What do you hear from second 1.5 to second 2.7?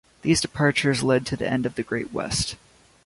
of the Great West.